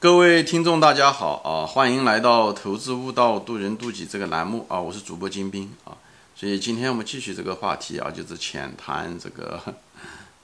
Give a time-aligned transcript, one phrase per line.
[0.00, 1.66] 各位听众，大家好啊！
[1.66, 4.80] 欢迎来到《投资悟道，渡人渡己》这个栏目啊！
[4.80, 5.92] 我是主播金兵啊。
[6.34, 9.62] 所以今天我们继续这个话题啊，就是浅谈这个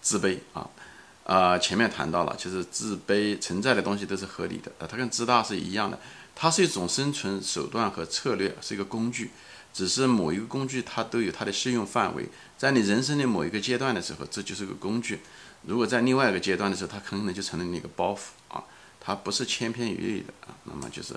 [0.03, 0.69] 自卑啊。
[1.24, 5.98] 啊，前面谈到了，其实自卑存在的东西都是合理的，它跟自大是一样的，
[6.34, 9.30] 它是一种生存手段和策略，是一个工具。
[9.73, 12.29] 只是某一个工具它都有它的适用范围，
[12.59, 15.16] 在你人生的某一个阶段的时候，这就是个工具；
[15.62, 18.62] 如果在另外一个阶段的时候，它可能就成了你一个包袱啊。
[19.07, 21.15] 它不是千篇一律的啊，那么就是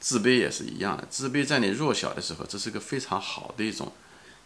[0.00, 1.06] 自卑也是一样的。
[1.08, 3.92] 自卑在你弱小的时候，这是个非常好的一种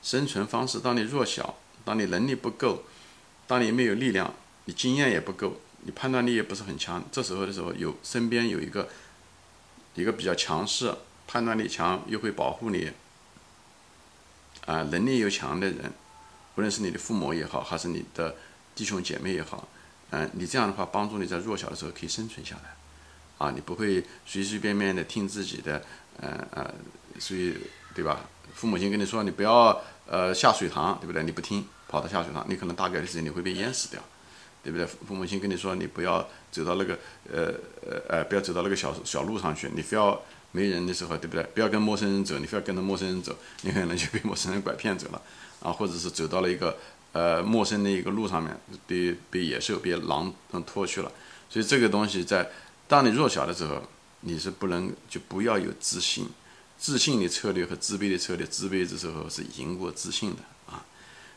[0.03, 0.79] 生存方式。
[0.79, 1.55] 当你弱小，
[1.87, 2.85] 当你能力不够，
[3.47, 4.35] 当你没有力量，
[4.67, 8.87] 你经验也不够，你判断力也不是很强，这时候的时候有身边有一个
[9.95, 10.95] 一个比较强势、
[11.27, 12.91] 判断力强又会保护你
[14.67, 15.91] 啊，能力又强的人，
[16.57, 18.37] 无论是你的父母也好，还是你的
[18.75, 19.67] 弟兄姐妹也好，
[20.11, 22.77] 嗯，你这样的话帮助你在弱小的时候可以生存下来。
[23.43, 25.83] 啊，你不会随随便便的听自己的，
[26.21, 26.75] 呃呃，
[27.19, 27.57] 所以
[27.93, 28.21] 对吧？
[28.55, 31.25] 父母亲跟你说你不要呃下水塘，对不对？
[31.25, 34.01] 你不听，跑到下水塘，你可能大概率时间你会被淹死掉，
[34.63, 34.87] 对不对？
[34.87, 36.97] 父母亲跟你说你不要走到那个
[37.33, 37.53] 呃
[37.85, 41.43] 呃呃不要走到那个小小路上去，你非要没人的时候，对不对？
[41.53, 45.21] 不要跟陌生人走，你非要跟着陌生人走，你可能就被陌生人拐骗走了
[45.61, 46.77] 啊，或者是走到了一个
[47.11, 50.33] 呃陌生的一个路上面，被被野兽、被狼
[50.65, 51.11] 拖去了，
[51.51, 52.49] 所以这个东西在。
[52.93, 53.83] 当你弱小的时候，
[54.21, 56.29] 你是不能就不要有自信，
[56.79, 60.85] 自信的策略和自卑的策略，自卑的时候是赢过自信的啊。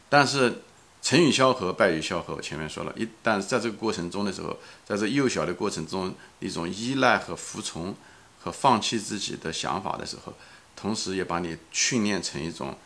[0.10, 0.64] 但是
[1.02, 7.96] 成与萧何，败与萧何，我前面说了一，但是在这个过程中的时候，在这幼小的过程中，一种依赖和服从
[8.44, 10.34] 和放弃自己的想法的时候，
[10.76, 12.78] 同时也把你训练成一种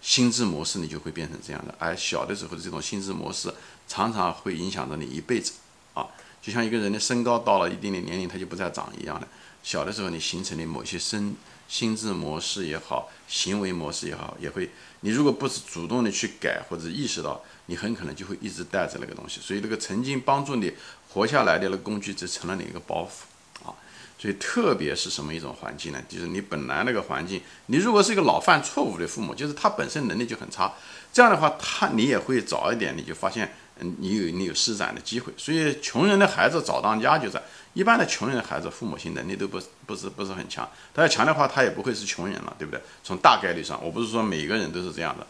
[0.00, 1.74] 心智模式，你就会变成这样的。
[1.78, 3.52] 而小的时候的这种心智模式，
[3.86, 5.52] 常常会影响到你一辈子
[5.92, 6.06] 啊。
[6.46, 9.26] 就像一个人的身高到了一定的年龄，他就不再长一样的。
[9.64, 11.34] 小的时候，你形成的某些身
[11.66, 14.70] 心智模式也好，行为模式也好，也会。
[15.00, 19.40] 你如果不是主动的去改或者意识到，你很可能就会一直带着那个东西。
[19.40, 20.72] 所以，这个曾经帮助你
[21.08, 23.74] 活下来的那个工具，就成了你一个包袱啊。
[24.16, 26.00] 所以，特别是什么一种环境呢？
[26.08, 30.72] 就是你本来那个环境，你如果是一个老犯错误的父母，就是他本身能力就很差，
[31.12, 33.52] 这样的话，他你也会早一点，你就发现。
[33.78, 37.40] 你有你有施展的机会，所以穷人的孩子早当家，就是
[37.74, 40.68] 一般的穷人的孩子，父母亲能力都不不是不是很强。
[40.94, 42.80] 他要强的话，他也不会是穷人了，对不对？
[43.04, 45.26] 从大概率上，我不是说每个人都是这样的，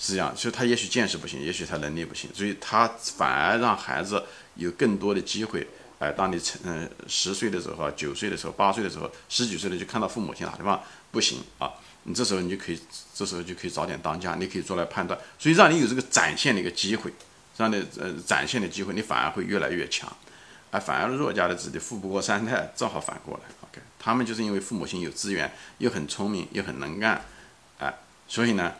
[0.00, 0.34] 是这样。
[0.34, 4.22] 所以他也许见识不行，也许他能力不行，所以他反而让孩子
[4.54, 5.68] 有更多的机会。
[5.98, 10.78] 哎，当你成嗯十岁的时候、九岁的时候、八岁的时候、十几岁了，就看到父母亲哪地方
[11.10, 11.70] 不行啊，
[12.02, 12.78] 你这时候你就可以，
[13.14, 17.10] 这时候就可以早点当家，你可以做来判断，所以让你有这个展现的一个机会。
[17.56, 20.14] 这样的呃展现的机会，你反而会越来越强，
[20.70, 23.44] 而反而弱家的子弟富不过三代，正好反过来。
[23.62, 27.24] OK，他们就是因为父母亲有资源，又很聪明，又很能干，
[27.78, 27.94] 哎，
[28.28, 28.74] 所以呢，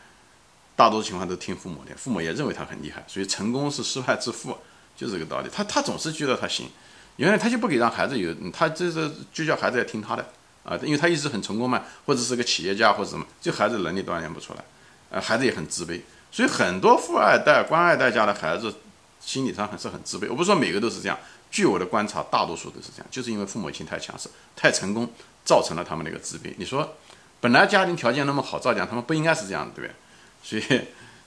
[0.77, 4.59] 大多数情况都听父母的，父母也认为他很厉害，所以成功是失败之父，
[4.95, 5.49] 就这个道理。
[5.51, 6.69] 他他总是觉得他行，
[7.17, 10.27] 原来他就不给让孩子有，他就是就叫孩子要听他的
[10.65, 14.63] 啊，因为他一直很成功嘛，或者是个企业家或者什么，就孩子能力锻炼不出来，
[15.09, 16.03] 呃，孩子也很自卑。
[16.31, 18.75] 所以很多富二代、官二代家的孩子，
[19.21, 20.27] 心理上还是很自卑。
[20.29, 21.19] 我不是说每个都是这样，
[21.51, 25.09] 据我的观察，大多数都是这样，就是因为父母亲太强势、太成功，
[25.45, 26.55] 造成了他们那个自卑。
[26.59, 26.97] 你说，
[27.41, 29.95] 本来家庭条件那么好，照讲他们不应该是这样的，对不对？
[30.43, 30.81] 所以，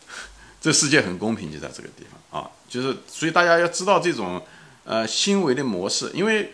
[0.61, 2.49] 这世界很公平，就在这个地方啊。
[2.67, 4.41] 就是所以大家要知道这种
[4.83, 6.53] 呃行为的模式，因为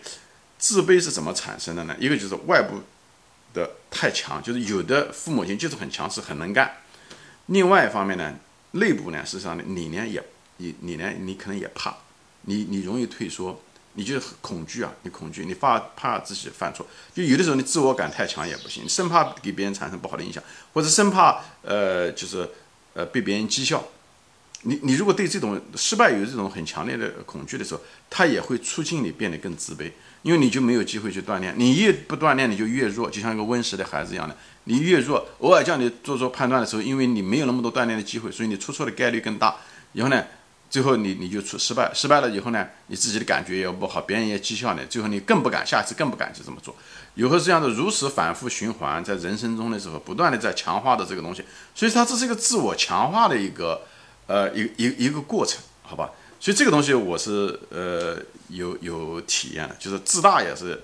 [0.58, 1.94] 自卑是怎么产生的呢？
[1.98, 2.80] 一个就是外部
[3.52, 6.72] 的太强，就是有的父母亲就是很强势、很能干。
[7.46, 8.34] 另外一方面呢，
[8.72, 10.22] 内部呢，事实上呢，你呢也，
[10.56, 11.96] 你你呢，你可能也怕，
[12.42, 13.60] 你你容易退缩，
[13.94, 20.42] 你就恐惧啊，你恐惧，你怕怕自己犯错，就有的时候你自我感太强也不行，生怕给别人产生不好的影响，
[20.72, 22.48] 或者生怕呃就是
[22.94, 23.82] 呃被别人讥笑，
[24.66, 29.90] 你你如果对这种失败有这种很强烈的恐惧的时候，它也会促进你变得更自卑。
[30.22, 34.36] 因为你就没有机会去锻炼，你越不锻炼，你就越弱，就像一个温室的孩子一样的。
[34.64, 39.54] 你越弱，偶尔叫你做做判断的时候，因为你没有那么多锻炼的机会，所以你出错的概率更大。
[39.92, 40.24] 然后呢，
[40.68, 46.74] 最后你你就出失败，失败了以后呢，你自己的感觉也不好，别人也讥笑你，最后你更不敢，下次更不敢去这么做。
[47.14, 53.82] 有后这样的如此反复循环，在人生中的时候，不断的在强化的这个东西，所以它这是一个自我强化的一个
[54.26, 56.10] 呃一一一个过程，好吧？
[56.38, 58.18] 所以这个东西我是呃
[58.48, 60.80] 有有体验的，就是自大也是，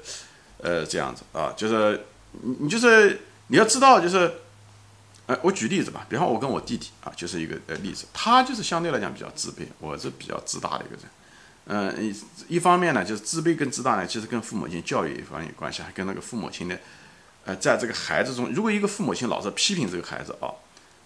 [0.58, 2.06] 呃这样子啊，就是
[2.40, 4.32] 你你就是你要知道就是，
[5.26, 11.04] 呃我举例子吧，比方我跟我弟弟啊就是一个呃例子，他就是相对来讲比较自卑，我是比较自大的一个人，
[11.66, 16.78] 嗯，一一方面呢，就是自卑跟自大呢，其实跟父母亲教育一方面有关系，还跟那个父母亲的，
[17.44, 20.48] 呃，在这个孩子中，如果一个父母亲老是批评这个孩子啊，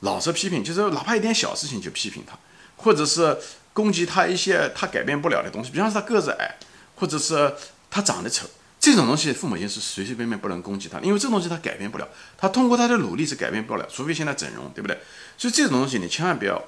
[0.00, 2.38] 老是批评，就是哪怕一点小事情就批评他，
[2.76, 3.38] 或者是
[3.72, 6.56] 攻击他一些他改变不了的东西，比方说他个子矮，
[6.96, 7.54] 或者是
[7.90, 8.46] 他长得丑，
[8.78, 14.98] 这种东西父母亲是随随便便不能攻击他，因为这东西他改变不了，他通过他的努力是改变不了，除非现在整容，对不对？
[15.38, 16.62] 所以这种东西你千万不要。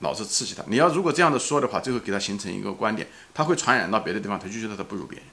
[0.00, 5.26] 老是刺激他，你要如果这样的说的话，最后给他形成一个观点，他会传染到别的地方，他就觉得他不如别人，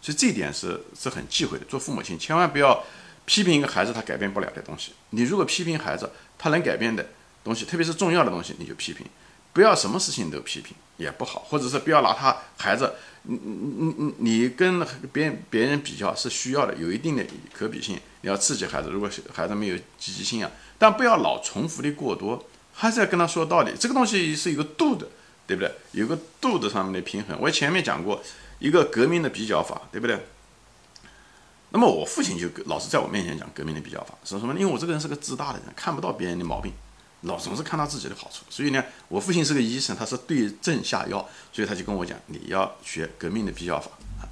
[0.00, 1.64] 所以这一点是是很忌讳的。
[1.64, 2.84] 做父母亲千万不要
[3.24, 4.92] 批评一个孩子他改变不了的东西。
[5.10, 6.08] 你如果批评孩子
[6.38, 7.06] 他能改变的
[7.42, 9.06] 东西，特别是重要的东西，你就批评，
[9.52, 18.90] 不要什么事情都批评也不好，或者是不要拿他孩子，你你你你跟别别人比较是需要的，有一定的可比性，你要刺激孩子。
[18.90, 22.44] 如果孩子没有积极性啊，但不要老重复的过多。
[22.76, 25.06] 还是要跟他说道理，这个东西是一个度的，
[25.46, 25.72] 对不对？
[25.92, 27.38] 有个度的上面的平衡。
[27.40, 28.20] 我前面讲过
[28.58, 30.18] 一个革命的比较法，对不对？
[31.74, 34.54] 那么我父亲就老是在我面前讲革命的比较法，说什么？
[34.54, 36.72] 因为我这个人是个自大的人，看不到别人的毛病，
[37.22, 38.44] 老总是看到自己的好处。
[38.48, 43.90] 所以呢，我父亲是个医生，他是对症下药，所以他就跟我讲，你要学革命的比较法
[44.20, 44.22] 啊。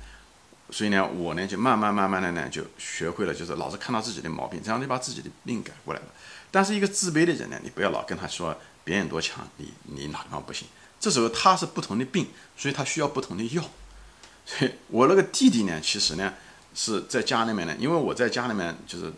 [0.71, 6.07] 所以呢，我呢就慢慢慢慢的呢就学会了，就是老是看到自己的毛病，这样就把自己的病改过来了。
[6.53, 10.69] 但是一个自卑的人呢，你不要老跟他说别人多强，你你哪地方不行？
[11.01, 13.65] 这时候他是不同的病，所以他需要不同的药。
[14.47, 16.33] 所以我那个弟弟呢，其实呢
[16.75, 19.13] 是在家里面呢，因为我在家里面就是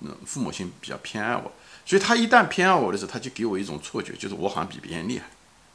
[0.00, 1.52] 嗯父母亲比较偏爱我，
[1.84, 5.26] 所以他一旦偏爱我的时候，他就给我一种错觉，就是我好像比别人厉害，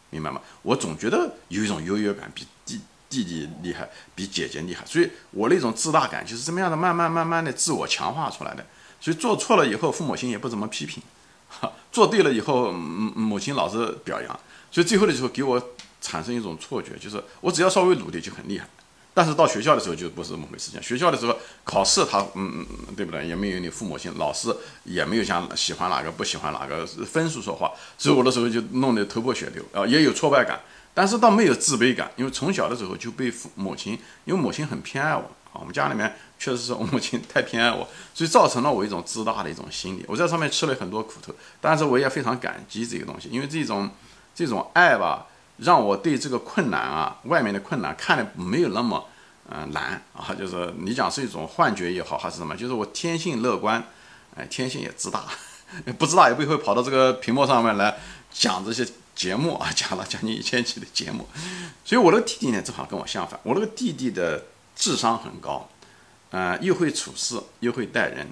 [0.09, 0.41] 明白吗？
[0.61, 2.79] 我总觉得有一种优越感，比弟
[3.09, 8.65] 弟弟厉害，比姐姐厉害，所以我那种自大感就是这么样的，慢慢慢慢的自我强化出来的。
[8.99, 11.01] 所以做错了以后，父母亲也不怎么批评；
[11.91, 14.39] 做对了以后，母母亲老是表扬。
[14.71, 18.67] 所以最后的时候，给我产生一种错觉，就是我只要稍微努力就很厉害。
[19.13, 20.71] 但是到学校的时候就不是这么回事。
[20.71, 23.27] 情学校的时候考试，他嗯嗯，对不对？
[23.27, 27.71] 也没有你父母亲，老师也没有像喜欢哪个不喜欢哪个分数说话。
[27.97, 30.59] 所以我的时候就弄得头破血流啊，也有挫败感，
[30.93, 35.23] 但是倒没有自卑感，因为从小的时候就被父母亲，因为母亲很偏爱我
[35.53, 36.15] 啊，我们家里面。
[36.41, 40.03] 确实是我母亲太偏爱我，所以造成了我一种自大的一种心理。
[40.07, 43.87] 我在上面吃了很多苦头，但是我也非常感激这个东西，因为这种
[44.33, 45.27] 这种爱吧，
[45.61, 49.07] 让我对这个困难啊，外面的困难看的没有那么
[49.49, 50.33] 嗯难啊。
[50.33, 53.83] 就是你讲是一种幻觉也好，还是什么，就是我天性乐观，
[54.35, 55.25] 哎，天性也自大，
[55.97, 57.97] 不自大也不会跑到这个屏幕上面来
[58.31, 58.85] 讲这些
[59.15, 61.27] 节目啊，讲了将近一千期的节目。
[61.85, 65.69] 所以我那个弟弟呢，正好跟我相反，我那个弟弟的智商很高。
[66.31, 68.25] 呃，又会处事，又会待人，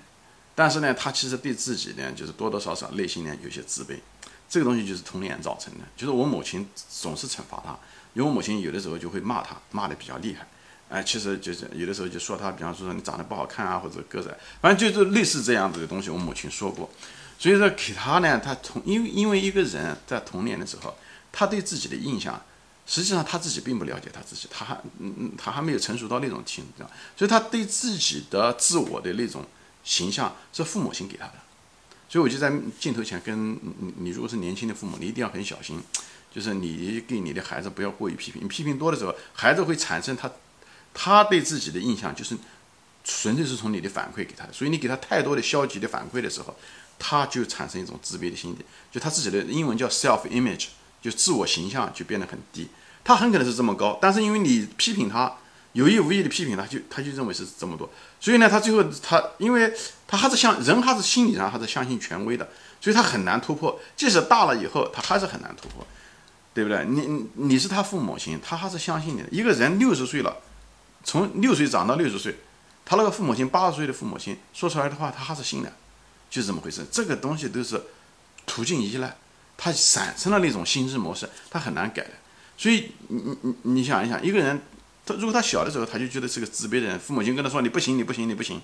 [0.55, 3.99] 但是呢，他其实对自己呢，就是多多少少内心呢有些自卑。
[4.49, 7.77] 这个东西就是童年造成的，就是我母亲总是惩罚他，
[8.13, 10.47] 因为我母亲有的时候就会骂他，骂的比较厉害。
[10.89, 16.89] 哎，其实就是有的时候就说他，比方说你长得不好看啊，或者个子，反正就是类似这样子的东西，我母亲说过。
[17.37, 20.95] 所以说给他呢，他童因为因为一个人在童年的时候，
[21.31, 22.41] 他对自己的印象。
[22.91, 29.45] 实际上他自己并不了解他自己，他还嗯嗯，他还没有成熟到那种情况，所以他对自己的自我的那种
[29.83, 31.33] 形象是父母亲给他的。
[32.09, 35.79] 所以我就在镜头前跟你，你如果是年轻的父母，你一定要很小心，
[36.33, 40.29] 就是你给你的孩子不要过于批评，你批评多的时候，孩子会产生他
[40.93, 42.35] 他对自己的印象就是
[43.03, 46.55] 纯粹是从你的反馈给他的，所以你给他太多的消极的反馈的时候，
[46.97, 50.67] 他就产生一种自卑的心理，就他自己的英文叫 self image。
[51.01, 52.67] 就自我形象就变得很低，
[53.05, 55.33] 他很可能是这么高，但是因为你批评他，
[55.73, 59.71] 有意无意的批评他，就他就认为是这么多，所以呢，他最后他，因为
[60.07, 62.49] 他还是相人，还是心理上还是相信权威的，
[62.81, 65.85] 所以他很难突破，即使大了以后，他还是很难突破，
[66.53, 66.85] 对不对？
[66.85, 69.27] 你你是他父母亲，他还是相信你的。
[69.31, 70.37] 一个人六十岁了，
[71.03, 72.35] 从六岁长到六十岁，
[72.83, 75.71] 他那个父母亲八十岁的父母亲说出来的话，他还是信的，
[76.29, 76.85] 就是这么回事。
[76.91, 77.81] 这个东西都是
[78.45, 79.15] 途径依赖。
[79.61, 82.11] 他产生了那种心智模式，他很难改的。
[82.57, 84.61] 所以你你你你想一想，一个人，
[85.09, 88.61] 他如果他小的时候他就觉得是个自卑的人，父母亲跟他说你不行你不行你不行，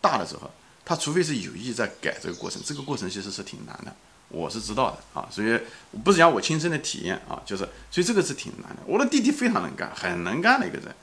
[0.00, 0.50] 大的时候
[0.84, 3.94] 他除非是有意在改这个过程，这个过程其实是挺难的，
[4.28, 5.28] 我是知道的啊。
[5.30, 5.58] 所以
[6.04, 8.82] 不是讲我亲身的体验啊，就是所以这个是挺难的。
[8.86, 10.94] 我的弟弟非常能干，很能干的一个人，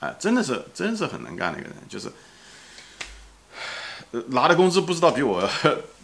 [0.00, 2.10] 哎，真的是真是很能干的一个人，就是
[4.28, 5.48] 拿的工资不知道比我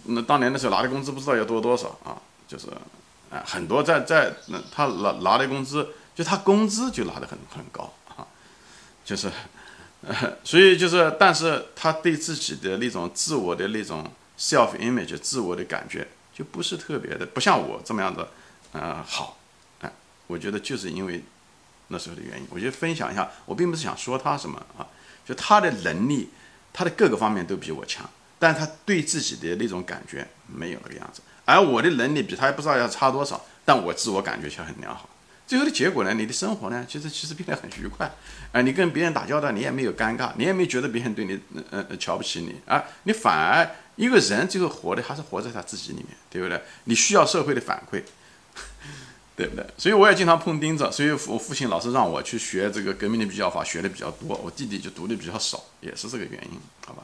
[0.04, 2.20] 那当年的时候拿的工资不知道要多多少啊。
[2.46, 2.66] 就是，
[3.30, 8.26] 啊，很多在在那他拿拿的工资，就他工资就拿得很很高啊，
[9.04, 9.30] 就是，
[10.06, 18.28] 呃 所以就是，但是他对自己的那种自我的那种 self image 自我的感觉就不是特别的，不像我这么样的，
[18.72, 19.38] 呃，好，
[19.80, 19.92] 哎，
[20.26, 21.22] 我觉得就是因为，
[21.88, 22.46] 那时候的原因。
[22.50, 24.86] 我就分享一下，我并不是想说他什么啊，
[25.26, 26.30] 就他的能力，
[26.72, 35.08] 他的各个方面都比我强，但他对自己的那种感觉没有那个样子，而我的能力比他也不知道要差多少，但我自我感觉却很良好。
[35.46, 36.14] 最后的结果呢？
[36.14, 36.86] 你的生活呢？
[36.88, 38.10] 其实其实变得很愉快，
[38.50, 41.38] 啊，你跟别人打交道，你也没有尴尬，你也没觉得别人对你，
[41.70, 46.62] 呃呃瞧不起你啊，你反而一个人最后活的还是活在他自己里面，对不对？
[46.84, 48.02] 你需要社会的反馈，
[49.36, 49.66] 对不对？
[49.76, 57.02] 所以我也经常碰钉子，所以我父亲老是让我去学这个革命的比较法，学的比较多，我弟弟就读的比较少，也是这个原因，好吧？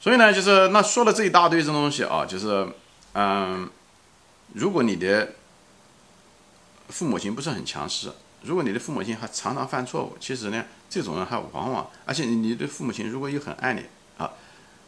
[0.00, 2.66] 所以呢，就是那说了这一大堆这东西啊，就是
[3.12, 3.68] 嗯，
[4.54, 5.34] 如果你的。
[6.88, 8.10] 父母亲不是很强势，
[8.42, 13.82] 如果你的父母亲还常常犯错误，其实呢，这种人还往往，而且你的父母亲如果又很爱你
[14.16, 14.30] 啊，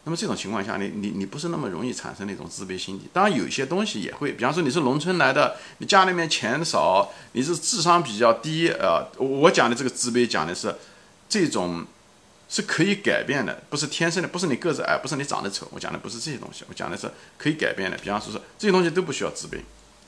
[0.04, 3.02] 那么这种情况下，你你你不是那么容易产生那种自卑心理。
[3.12, 10.74] 当然，有些东西也会，比方说你是农村来的，你家里面钱少，你是智商比较低，呃，我讲的这个自卑讲的是
[11.28, 11.84] 这种
[12.48, 17.98] 是可以改变的，不是天生的，不是你个子矮，不是你长得丑，我讲的不是这些东西，我讲的是可以改变的。
[17.98, 19.58] 比方说是这些东西都不需要自卑，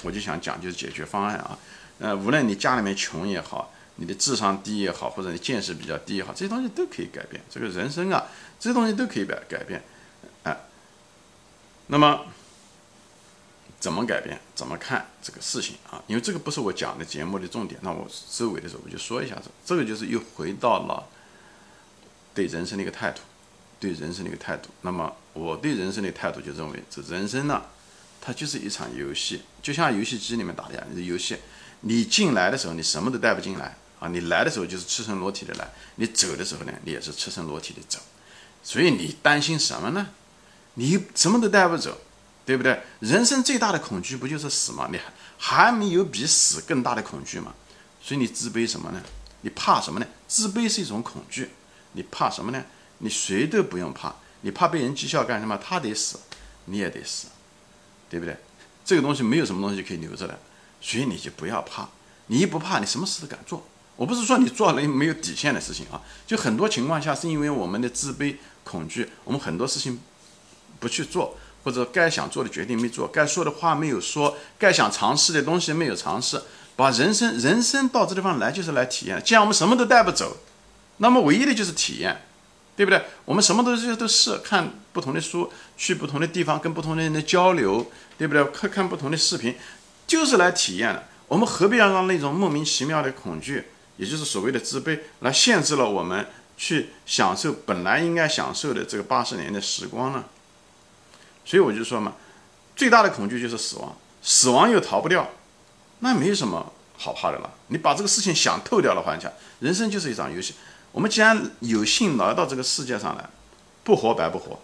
[0.02, 1.58] 我就想讲就是解决方案啊。
[2.02, 7.40] 呃，无论你家里面穷也好，你的智商低也好，或者你见识比较低也好，这些东西都可以改变。
[7.48, 8.26] 这个人生啊，
[8.58, 9.80] 这些东西都可以改改变。
[10.42, 10.64] 哎，
[11.86, 12.26] 那么
[13.78, 14.40] 怎么改变？
[14.52, 16.02] 怎么看这个事情啊？
[16.08, 17.80] 因为这个不是我讲的节目的重点。
[17.84, 21.06] 那我收尾的时候我就说一下子，这个就是又回到了
[22.34, 23.20] 对人生的一个态度，
[23.78, 24.70] 对人生的一个态度。
[24.80, 27.62] 那么我对人生的态度就认为，这人生呢，
[28.20, 31.36] 它就是一场游戏，就像游戏机里面打的样，游戏。
[31.82, 34.08] 你进来的时候，你什么都带不进来啊！
[34.08, 37.98] 你来的时候就是赤身裸体的来，你走的时候呢，你也是赤身裸体的走。
[38.62, 40.08] 所以你担心什么呢？
[40.74, 42.00] 你什么都带不走，
[42.46, 42.80] 对不对？
[43.00, 44.88] 人生最大的恐惧不就是死吗？
[44.90, 44.98] 你
[45.36, 47.52] 还没有比死更大的恐惧吗？
[48.00, 49.02] 所以你自卑什么呢？
[49.42, 50.06] 你怕什么呢？
[50.28, 51.50] 自卑是一种恐惧。
[51.92, 52.64] 你怕什么呢？
[52.98, 55.58] 你谁都不用怕，你怕被人讥笑干什么？
[55.58, 56.18] 他得死，
[56.66, 57.26] 你也得死，
[58.08, 58.36] 对不对？
[58.84, 60.38] 这个东西没有什么东西可以留着的。
[60.82, 61.88] 所以你就不要怕，
[62.26, 63.64] 你一不怕，你什么事都敢做。
[63.96, 70.00] 我不是说你做了没有底线的事情啊，就很多情况下是因为我们的自卑、恐惧，我们很多事情
[70.80, 76.42] 不去做，或者该想做的决定没做，该说的话没有说，该想尝试的东西没有尝试。
[76.74, 79.22] 把人生，人生到这地方来就是来体验。
[79.22, 80.38] 既然我们什么都带不走，
[80.96, 82.22] 那么唯一的就是体验，
[82.74, 83.04] 对不对？
[83.26, 88.42] 我们什么东西都是看不同的书，去不同的地方，跟不同的人的交流，对不对？
[88.46, 89.54] 看看不同的视频。
[90.12, 100.22] 就是来体验的，我们何必要让那种莫名其妙的恐惧，也就是所谓的自卑，来限制了我们去享受本来应该享受的这个八十年的时光呢？
[101.46, 102.12] 所以我就说嘛，
[102.76, 105.30] 最大的恐惧就是死亡，死亡又逃不掉，
[106.00, 107.50] 那没什么好怕的了。
[107.68, 110.56] 你把这个事情想透掉的话，你讲人生就是一场游戏。
[110.92, 113.30] 我们既然有幸来到这个世界上来，
[113.82, 114.60] 不活白不活，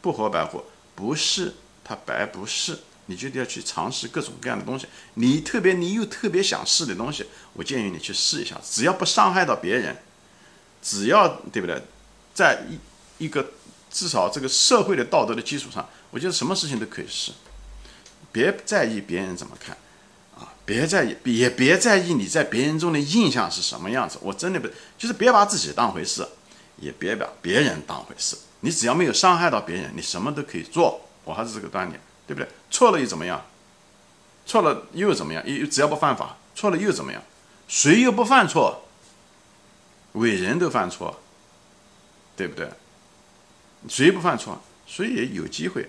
[0.00, 2.78] 不活白活，不是他白不是。
[3.10, 9.96] 你就得要去尝试各种各样的东西，你特别你又特别想试的东西，我建议你去试一下，只要不伤害到别人，
[10.80, 11.82] 只要对不对，
[12.32, 13.52] 在一一个
[13.90, 17.32] 至少这个社会的道德的基础上，我觉得什么事情都可以试，
[18.30, 19.76] 别在意别人怎么看，
[20.38, 26.24] 啊，别在意，也别在意你在别人中的印象是什么样子，我真的不就是别把自己当回事，
[26.78, 32.00] 也别把别人当回事，你只要没有伤害到别人，你什么都可以做，我还是这个观点。
[32.30, 32.48] 对不对？
[32.70, 33.44] 错了又怎么样？
[34.46, 35.42] 错了又怎么样？
[35.48, 37.20] 又只要不犯法，错了又怎么样？
[37.66, 38.84] 谁又不犯错？
[40.12, 41.20] 伟人都犯错，
[42.36, 42.70] 对不对？
[43.88, 44.62] 谁不犯错？
[44.86, 45.88] 所以也有机会。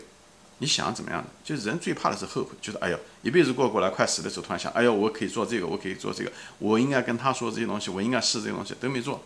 [0.58, 1.30] 你想怎么样的？
[1.44, 9.24] 就是人最怕的是后悔，就是哎呦，一辈子过过来，快死的时候突然想，哎呦，我可以做这个，我可以做这个，我应该跟他说这些东西，我应该试这些东西，都没做。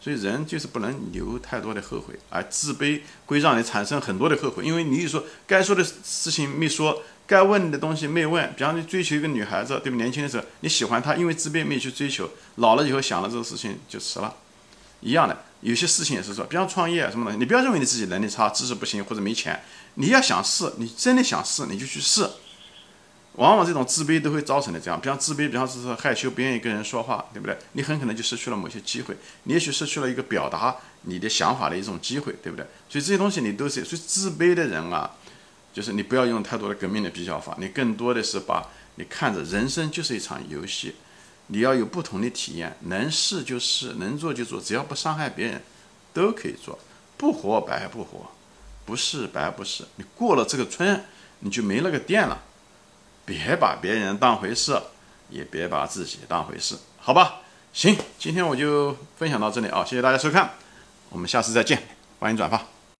[0.00, 8.52] 所以人就是不能留太多的后悔，而自卑会让你产生很多的后悔，因为你一说该说的事情没说，该问的东西没问。
[8.56, 9.96] 比方你追求一个女孩子，对不？
[9.98, 14.34] 年轻的时候你喜欢她，因为自卑没去追求，老了以后想了这个事情就迟了。
[15.02, 19.62] 一样的，有些事情也是说，比方创业什么的，你不要认为你自己能力差、知识不行或者没钱，
[19.94, 22.28] 你要想试，你真的想试，你就去试。
[23.36, 27.56] 往往这种自卑都会造成的这样，比方自卑，比方是害羞，不愿意跟人说话，对不对？
[27.72, 32.66] 你很可能就失去了某些机会，你也许失去了一个表达你的想法的一种机会，对不对？
[32.88, 35.12] 所以这些东西你都是，所以自卑的人啊，
[35.72, 40.96] 就是你不要用太多的革命的比较法，你更多的是把你看着人生就是一场游戏，
[41.46, 45.62] 你要有不同的体验，能试就试，能做就做，只要不伤害别人，
[46.12, 46.76] 都可以做，
[47.16, 48.28] 不活白不活，
[48.84, 51.04] 不是白不是，你过了这个村，
[51.38, 52.42] 你就没那个店了。
[53.30, 54.76] 别把别人当回事，
[55.28, 57.42] 也别把自己当回事，好吧？
[57.72, 60.50] 行，今天我就分享到这里啊，谢谢大家收看，
[61.10, 61.80] 我们下次再见，
[62.18, 62.79] 欢迎转发。